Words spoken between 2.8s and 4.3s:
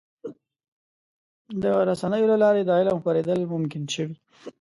خپرېدل ممکن شوي.